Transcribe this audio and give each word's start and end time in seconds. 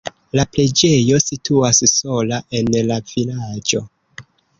La 0.37 0.43
preĝejo 0.55 1.19
situas 1.25 1.81
sola 1.91 2.39
en 2.61 2.73
la 2.89 2.97
vilaĝo. 3.13 3.83